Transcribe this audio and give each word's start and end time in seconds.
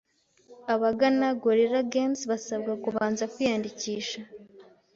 abagana 0.73 1.27
Gorilla 1.41 1.81
Games 1.93 2.19
basabwa 2.31 2.73
kubanza 2.83 3.23
kwiyandikisha 3.33 4.19